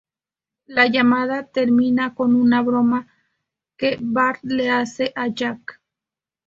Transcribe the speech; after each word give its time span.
La 0.65 0.87
llamada 0.87 1.43
termina 1.45 2.15
con 2.15 2.33
una 2.33 2.63
broma 2.63 3.05
que 3.77 3.99
Bart 4.01 4.39
le 4.43 4.71
hace 4.71 5.11
a 5.15 5.27
Jack. 5.27 5.79